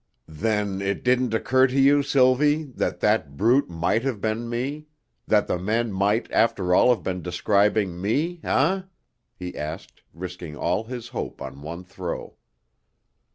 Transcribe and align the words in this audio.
"Then 0.27 0.81
it 0.81 1.03
didn't 1.03 1.31
occur 1.35 1.67
to 1.67 1.79
you, 1.79 2.01
Sylvie, 2.01 2.63
that 2.63 3.01
that 3.01 3.37
brute 3.37 3.69
might 3.69 4.01
have 4.01 4.19
been 4.19 4.49
me 4.49 4.87
that 5.27 5.45
the 5.45 5.59
men 5.59 5.91
might, 5.93 6.25
after 6.31 6.73
all, 6.73 6.89
have 6.89 7.03
been 7.03 7.21
describing 7.21 8.01
me 8.01 8.39
eh?" 8.43 8.81
he 9.35 9.55
asked, 9.55 10.01
risking 10.11 10.55
all 10.57 10.85
his 10.85 11.09
hope 11.09 11.39
on 11.39 11.61
one 11.61 11.83
throw. 11.83 12.35